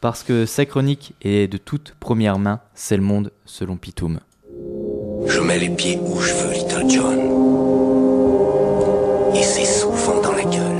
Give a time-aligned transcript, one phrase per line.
[0.00, 4.20] parce que sa chronique est de toute première main, c'est le monde selon Pitoum.
[5.26, 7.18] Je mets les pieds où je veux, Little John.
[9.34, 10.76] Et c'est souvent dans la gueule.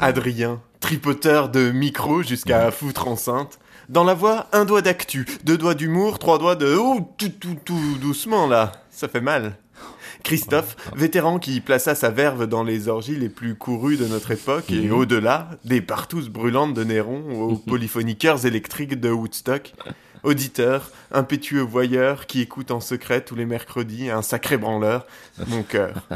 [0.00, 3.58] Adrien, tripoteur de micro jusqu'à foutre enceinte.
[3.88, 6.74] Dans la voix, un doigt d'actu, deux doigts d'humour, trois doigts de...
[6.76, 9.56] Oh, tout, tout, tout doucement là, ça fait mal.
[10.26, 14.72] Christophe, vétéran qui plaça sa verve dans les orgies les plus courues de notre époque
[14.72, 19.72] et au-delà, des partous brûlantes de Néron aux polyphoniqueurs électriques de Woodstock.
[20.24, 25.06] Auditeur, impétueux voyeur qui écoute en secret tous les mercredis un sacré branleur,
[25.46, 26.08] mon cœur.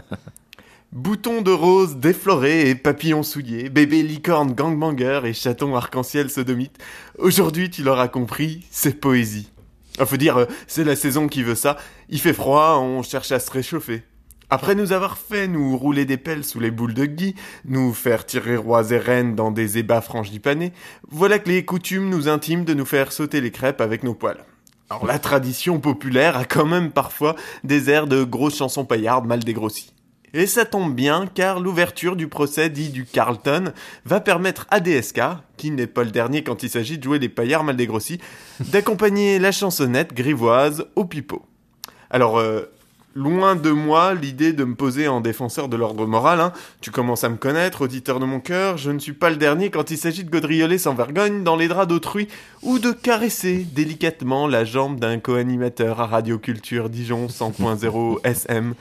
[0.93, 6.79] Boutons de rose déflorés et papillons souillés, bébé licorne gangbanger et chaton arc-en-ciel sodomite.
[7.17, 9.53] Aujourd'hui, tu l'auras compris, c'est poésie.
[10.01, 11.77] Il faut dire, euh, c'est la saison qui veut ça.
[12.09, 14.03] Il fait froid, on cherche à se réchauffer.
[14.53, 17.37] Après nous avoir fait nous rouler des pelles sous les boules de gui,
[17.67, 20.73] nous faire tirer rois et reines dans des ébats frangipanés,
[21.09, 24.45] voilà que les coutumes nous intiment de nous faire sauter les crêpes avec nos poils.
[24.89, 29.39] Alors la tradition populaire a quand même parfois des airs de grosses chansons paillardes mal
[29.39, 29.93] dégrossies.
[30.33, 33.73] Et ça tombe bien car l'ouverture du procès dit du Carlton
[34.05, 35.21] va permettre à DSK,
[35.57, 38.21] qui n'est pas le dernier quand il s'agit de jouer les paillards mal dégrossis,
[38.61, 41.43] d'accompagner la chansonnette grivoise au pipeau.
[42.11, 42.63] Alors, euh,
[43.15, 46.53] loin de moi l'idée de me poser en défenseur de l'ordre moral, hein.
[46.81, 49.71] tu commences à me connaître, auditeur de mon cœur, je ne suis pas le dernier
[49.71, 52.29] quand il s'agit de gaudrioler sans vergogne dans les draps d'autrui
[52.63, 58.75] ou de caresser délicatement la jambe d'un co-animateur à Radio Culture Dijon 100.0 SM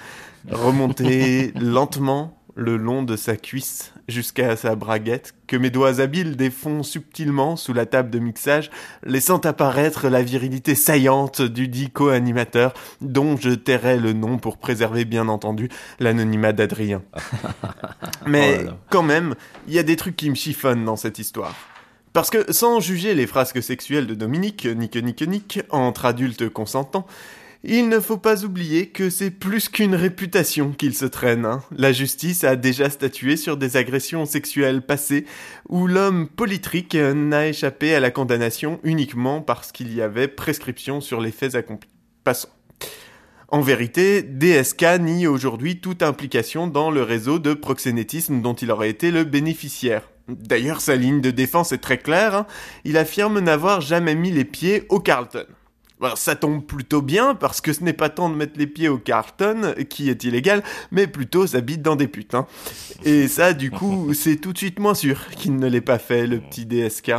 [0.50, 6.84] remonter lentement le long de sa cuisse jusqu'à sa braguette, que mes doigts habiles défont
[6.84, 8.70] subtilement sous la table de mixage,
[9.04, 15.06] laissant apparaître la virilité saillante du dit co-animateur, dont je tairai le nom pour préserver
[15.06, 17.02] bien entendu l'anonymat d'Adrien.
[18.28, 18.78] Mais Oh là là.
[18.90, 19.36] quand même,
[19.68, 21.56] il y a des trucs qui me chiffonnent dans cette histoire.
[22.12, 27.06] Parce que sans juger les frasques sexuelles de Dominique, nique nique nique, entre adultes consentants,
[27.64, 31.46] il ne faut pas oublier que c'est plus qu'une réputation qu'il se traîne.
[31.46, 31.62] hein.
[31.76, 35.26] La justice a déjà statué sur des agressions sexuelles passées
[35.68, 41.20] où l'homme politrique n'a échappé à la condamnation uniquement parce qu'il y avait prescription sur
[41.20, 41.90] les faits accomplis.
[42.24, 42.50] Passons.
[43.50, 48.92] En vérité, DSK nie aujourd'hui toute implication dans le réseau de proxénétisme dont il aurait
[48.92, 50.04] été le bénéficiaire.
[50.28, 52.36] D'ailleurs, sa ligne de défense est très claire.
[52.36, 52.46] hein.
[52.86, 55.46] Il affirme n'avoir jamais mis les pieds au Carlton.
[56.02, 58.88] Alors, ça tombe plutôt bien parce que ce n'est pas tant de mettre les pieds
[58.88, 62.36] au Carlton, qui est illégal, mais plutôt sa bite dans des putes.
[62.36, 62.48] hein.
[63.04, 66.26] Et ça, du coup, c'est tout de suite moins sûr qu'il ne l'ait pas fait,
[66.26, 67.12] le petit DSK.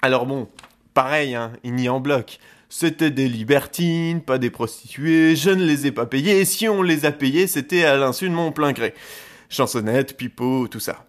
[0.00, 0.48] Alors bon,
[0.94, 2.38] pareil, hein, il nie en bloc.
[2.70, 6.80] C'était des libertines, pas des prostituées, je ne les ai pas payées, et si on
[6.82, 8.94] les a payées, c'était à l'insu de mon plein gré.
[9.50, 11.04] Chansonnette, pipeau, tout ça.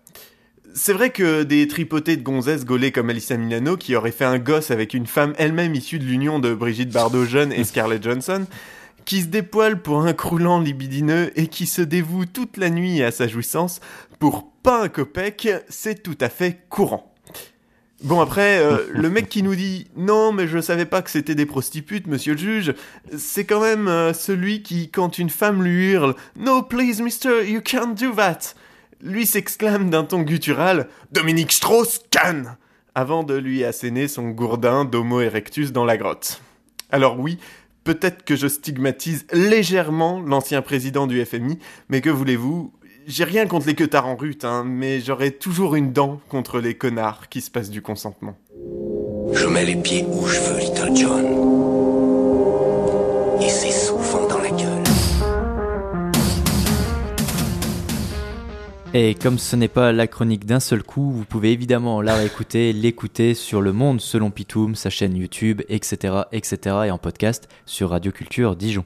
[0.75, 4.39] C'est vrai que des tripotés de gonzesses gaulées comme Alyssa Milano, qui aurait fait un
[4.39, 8.47] gosse avec une femme elle-même issue de l'union de Brigitte Bardot jeune et Scarlett Johansson,
[9.05, 13.11] qui se dépoile pour un croulant libidineux et qui se dévoue toute la nuit à
[13.11, 13.81] sa jouissance,
[14.17, 17.13] pour pas un copec, c'est tout à fait courant.
[18.03, 21.35] Bon après, euh, le mec qui nous dit non mais je savais pas que c'était
[21.35, 22.73] des prostitutes, monsieur le juge,
[23.15, 27.61] c'est quand même euh, celui qui, quand une femme lui hurle No please mister, you
[27.61, 28.55] can't do that,
[29.03, 32.55] lui s'exclame d'un ton guttural Dominique Strauss-Kahn
[32.95, 36.41] avant de lui asséner son gourdin d'Homo erectus dans la grotte.
[36.89, 37.37] Alors oui,
[37.83, 41.59] peut-être que je stigmatise légèrement l'ancien président du FMI,
[41.89, 42.71] mais que voulez-vous?
[43.05, 46.75] J'ai rien contre les queutards en rute, hein, mais j'aurai toujours une dent contre les
[46.75, 48.37] connards qui se passent du consentement.
[49.33, 51.25] Je mets les pieds où je veux, Little John.
[53.41, 53.71] Et c'est
[58.95, 62.73] Et comme ce n'est pas la chronique d'un seul coup, vous pouvez évidemment la réécouter,
[62.73, 67.89] l'écouter sur Le Monde selon Pitoum, sa chaîne YouTube, etc., etc., et en podcast sur
[67.89, 68.81] Radio Culture Dijon.